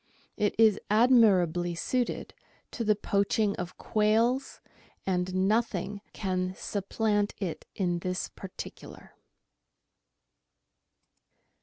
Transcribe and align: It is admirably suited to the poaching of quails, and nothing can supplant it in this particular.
It 0.35 0.55
is 0.57 0.79
admirably 0.89 1.75
suited 1.75 2.33
to 2.71 2.83
the 2.83 2.95
poaching 2.95 3.55
of 3.57 3.77
quails, 3.77 4.59
and 5.05 5.45
nothing 5.47 6.01
can 6.11 6.55
supplant 6.57 7.35
it 7.37 7.67
in 7.75 7.99
this 7.99 8.27
particular. 8.29 9.13